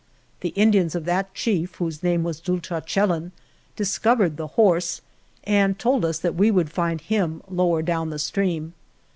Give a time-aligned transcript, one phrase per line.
[0.39, 3.33] The Indians of that chief (whose name was Dulchan chellin)
[3.75, 5.01] discovered the horse
[5.43, 8.73] and told us that we would find him lower down the stream.